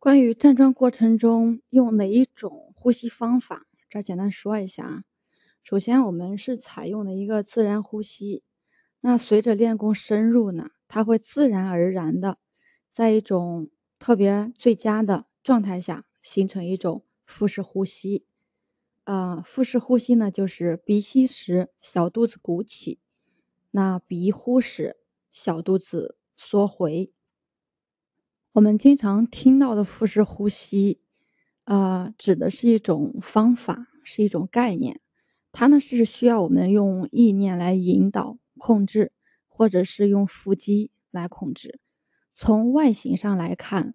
[0.00, 5.04] 关于站桩过程中用哪一种呼吸方法，这儿简单说一下啊。
[5.62, 8.42] 首先，我们是采用的一个自然呼吸。
[9.02, 12.38] 那随着练功深入呢，它会自然而然的，
[12.90, 13.68] 在一种
[13.98, 18.24] 特别最佳的状态下，形成一种腹式呼吸。
[19.04, 23.00] 呃，腹式呼吸呢，就是鼻吸时小肚子鼓起，
[23.72, 24.96] 那鼻呼时
[25.30, 27.12] 小肚子缩回。
[28.52, 31.00] 我们经常听到的腹式呼吸，
[31.64, 35.00] 呃，指的是一种方法，是一种概念。
[35.52, 38.38] 它呢是需要我们用意念来引导。
[38.58, 39.12] 控制，
[39.48, 41.80] 或者是用腹肌来控制。
[42.34, 43.94] 从外形上来看，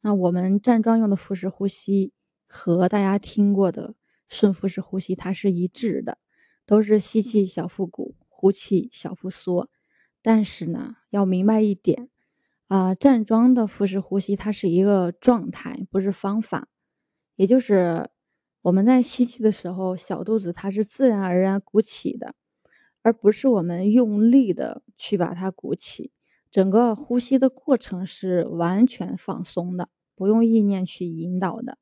[0.00, 2.14] 那我们站桩用的腹式呼吸
[2.46, 3.94] 和大家听过的
[4.26, 6.16] 顺腹式呼吸它是一致的，
[6.64, 9.68] 都是吸气小腹鼓，呼气小腹缩。
[10.22, 12.08] 但是呢，要明白一点，
[12.68, 16.68] 啊，站桩的腹式呼吸它是一个状态，不是方法。
[17.36, 18.08] 也就是
[18.62, 22.34] 我们在吸气的时候，小肚子它是自然而然鼓起的。
[23.02, 26.10] 而不是我们用力的去把它鼓起，
[26.50, 31.78] 整个呼吸的过程是完全放松的，不用意念去引导的。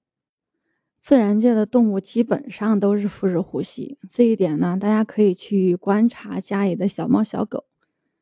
[1.01, 7.64] 自然界的动物基本上都是腹式呼吸，这一点呢，大家可以去观察家里的小猫小狗。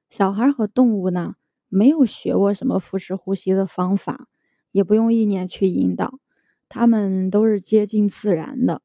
[0.08, 1.34] 小孩和动物呢，
[1.75, 4.28] 没有学过什么腹式呼吸的方法，
[4.73, 6.19] 也不用意念去引导，
[6.69, 8.83] 他们都是接近自然的。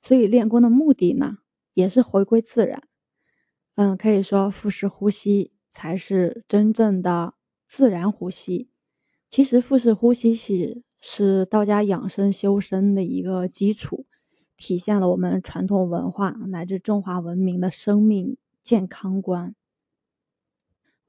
[0.00, 1.38] 所以练功的目的呢，
[1.74, 2.84] 也是回归自然。
[3.74, 7.34] 嗯，可以说腹式呼吸才是真正的
[7.68, 8.70] 自然呼吸。
[9.28, 14.06] 其实腹式呼吸是是道家养生修身的一个基础，
[14.56, 19.54] 体现了我们传统文化乃至中华文明的生命健康观。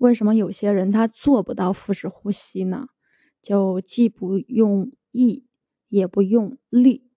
[0.04, 2.90] 为什么有些人他做不到腹式呼吸呢？
[3.42, 5.46] 就既不用意，
[5.88, 7.10] 也不用力，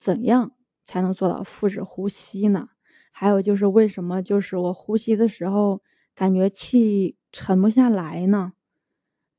[0.00, 0.52] 怎样
[0.82, 2.70] 才能做到腹式呼吸呢？
[3.12, 5.82] 还有就是为什么就是我呼吸的时候
[6.14, 8.54] 感觉气沉不下来呢？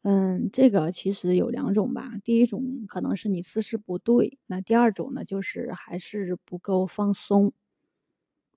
[0.04, 2.14] 嗯，这个其实有两种吧。
[2.24, 7.52] 第一种可能是你姿势不对，那第二种呢就是还是不够放松。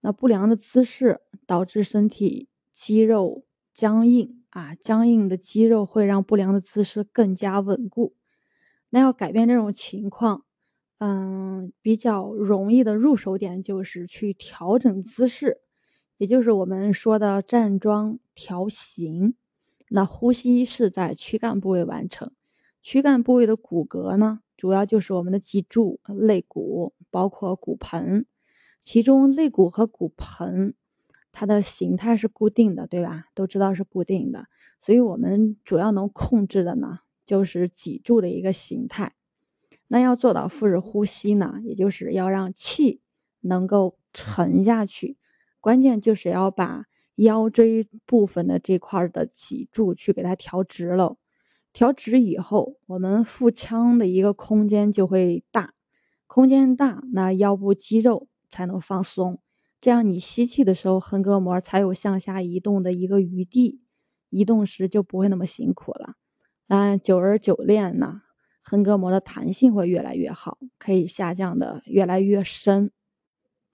[0.02, 8.14] 那不良的姿势导致身体肌肉僵硬啊，僵硬的肌肉会让不良的姿势更加稳固。
[8.90, 10.44] 那要改变这种情况。
[10.98, 15.58] 嗯，比较容易的入手点就是去调整姿势，
[16.16, 19.34] 也就是我们说的站桩调形。
[19.90, 22.30] 那呼吸是在躯干部位完成，
[22.80, 28.24] 躯干部位的骨骼呢，主要就是我们的脊柱、肋骨，包括骨盆。
[28.82, 30.74] 其中肋骨和骨盆，
[31.34, 33.26] 它的形态是固定的，对吧？
[33.34, 34.46] 都知道是固定的，
[34.80, 39.12] 所以我们主要能控制的呢，就是脊柱的一个形态。
[39.88, 43.02] 那要做到腹式呼吸呢，也就是要让气
[43.40, 45.18] 能够沉下去，
[45.60, 46.86] 关键就是要把
[47.16, 51.16] 腰椎部分的这块的脊柱去给它调直了。
[51.72, 55.74] 调直以后，我们腹腔的一个空间就会大，
[56.28, 59.40] 空间大，那腰部肌肉才能放松，
[59.84, 63.82] 这样你吸气的时候，横膈膜才有向下移动的一个余地，
[64.30, 66.14] 移动时就不会那么辛苦了。
[66.68, 68.22] 嗯，久而久练呢。
[68.62, 72.92] 横膈膜的弹性会越来越好，可以下降的越来越深。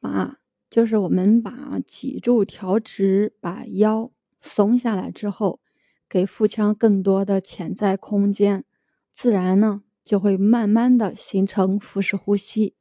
[0.01, 0.39] 把
[0.69, 4.11] 就是我们把脊柱调直，把腰
[4.41, 5.61] 松下来之后，
[6.09, 8.65] 给腹腔更多的潜在空间，
[9.13, 12.75] 自然呢就会慢慢的形成腹式呼吸。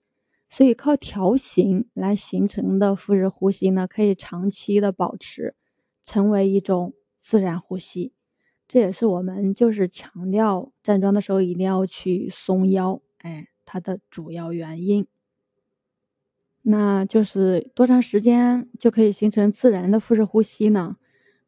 [0.50, 5.56] 所以靠调形来形成的腹式呼吸呢，可以长期的保持，
[6.04, 8.14] 成为一种自然呼吸。
[8.68, 15.08] 这也是我们就是强调站桩的时候一定要去松腰，哎，它的主要原因。
[16.62, 20.98] 那就是多长时间就可以形成自然的腹式呼吸呢？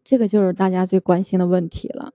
[0.04, 2.14] 这个就是大家最关心的问题了。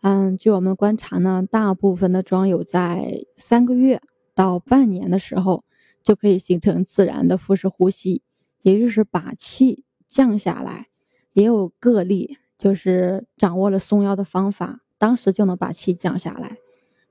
[0.00, 4.00] 嗯，据我们观察呢，大部分的桩友在三个月
[4.34, 5.64] 到半年的时候
[6.02, 8.22] 就可以形成自然的腹式呼吸，
[8.62, 10.88] 也就是把气降下来，
[11.32, 12.38] 也有个例。
[12.58, 16.58] 就是掌握了松腰的方法，当时就能把气降下来。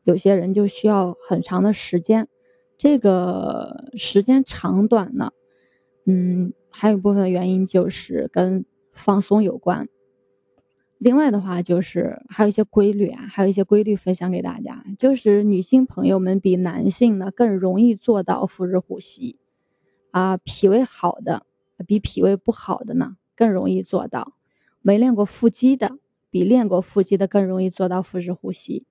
[0.04, 2.28] 有些人就需要很长的时间，
[2.78, 5.32] 这个时间长短呢，
[6.06, 9.88] 嗯，还有一部分原因就是跟放松有关。
[11.00, 19.38] 另外的话，就是还有一些规律啊，还有一些规律分享给大家，就是女性朋友们比男性呢更容易做到腹式呼吸，
[20.12, 21.46] 啊，脾胃好的
[21.86, 24.34] 比脾胃不好的呢更容易做到。
[24.82, 26.00] 没练过腹肌的，
[26.32, 28.86] 比练过腹肌的更容易做到腹式呼吸。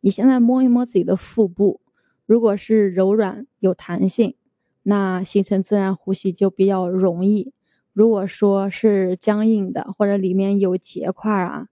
[0.00, 1.80] 你现在摸一摸自己的腹部，
[2.26, 4.34] 如果是柔软有弹性，
[4.82, 7.52] 那形成自然呼吸就比较容易；
[7.96, 11.68] 如果说是僵硬的或者里面有结块啊，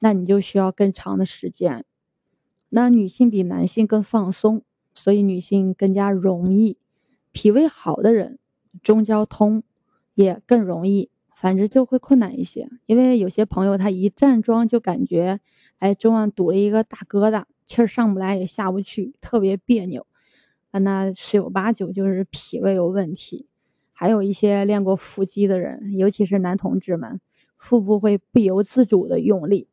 [0.00, 1.86] 那你就需要更长的时间。
[2.68, 4.64] 那女性比男性更放松，
[4.94, 6.76] 所以女性更加容易。
[7.32, 8.38] 脾胃好的人，
[8.82, 9.62] 中焦通
[10.12, 12.68] 也更容易，反之就会困难一些。
[12.84, 15.40] 因为有些朋友他一站桩就感觉，
[15.78, 20.06] 哎，中央堵了一个大疙瘩，气儿上不来也下不去，特别别扭。
[20.72, 23.48] 那十有八九就是脾胃有问题。
[23.92, 27.20] 还有一些练过腹肌的人，尤其是男同志们，
[27.56, 29.68] 腹部会不由自主的用力。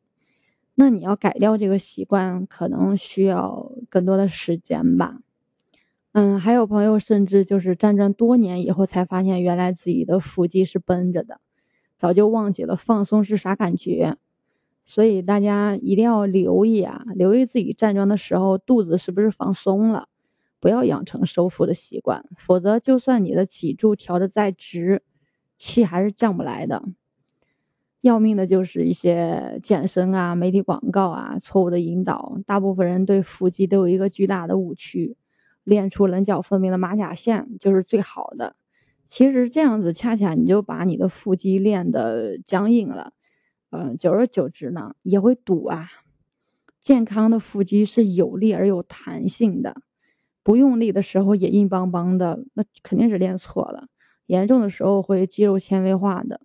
[0.74, 5.18] 那你要改掉这个习惯，可能需要更多的时间吧。
[6.12, 11.40] 嗯，还有朋友甚至就是站桩多年以后才发现，原来自己的腹肌是绷着的，
[11.96, 14.16] 早就忘记了放松是啥感觉。
[14.86, 20.08] 所以大家一定要留意啊，留意自己站桩的时候肚子是不是放松了，
[20.60, 25.02] 不要养成收腹的习惯，否则就算你的脊柱调的再直，
[25.56, 26.84] 气还是降不来的。
[28.02, 35.16] 要命的就是一些健身啊、媒体广告啊、错误的引导，大部分人对腹肌都有一个巨大的误区，
[35.64, 38.56] 练出棱角分明的马甲线就是最好的。
[39.04, 43.12] 其实这样子恰恰你就把你的腹肌练得僵硬了，
[43.70, 45.88] 嗯，久而久之呢也会堵啊。
[46.80, 49.82] 健康的腹肌是有力而有弹性的，
[50.42, 53.88] 不用力的时候也硬邦邦的，那肯定是练错了。
[54.26, 56.40] 严重的时候会肌肉纤维化的。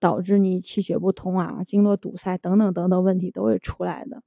[0.00, 4.22] 导致你气血不通啊，经络堵塞等等等等问题都会出来的。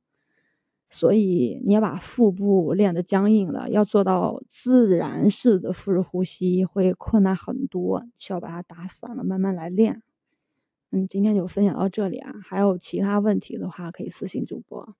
[0.91, 10.03] 所以你要把腹部练得僵硬了，要做到自然式的腹式呼吸会困难很多，需要把它打散了，慢慢来练。
[10.91, 14.95] 嗯，今天就分享到这里啊，还有其他问题的话可以私信主播。